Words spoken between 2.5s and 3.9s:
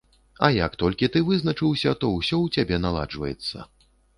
цябе наладжваецца.